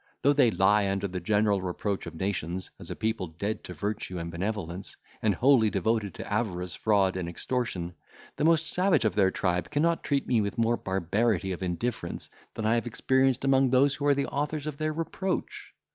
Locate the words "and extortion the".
7.15-8.43